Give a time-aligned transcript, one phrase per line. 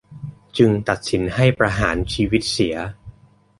[0.57, 2.75] จึงตัดสินให้ประหารชีวิตเสีย